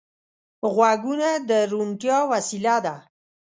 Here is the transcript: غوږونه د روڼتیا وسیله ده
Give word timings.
غوږونه 0.73 1.29
د 1.49 1.51
روڼتیا 1.71 2.17
وسیله 2.31 2.75
ده 2.85 2.95